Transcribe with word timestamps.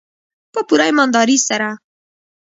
په 0.53 0.59
پوره 0.67 0.85
ایمانداري 0.89 1.37
سره. 1.47 1.69